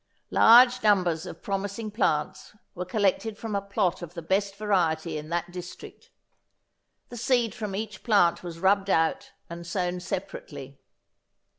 [0.31, 5.29] Large numbers of promising plants were collected from a plot of the best variety in
[5.29, 6.09] that district.
[7.09, 10.79] The seed from each plant was rubbed out and sown separately.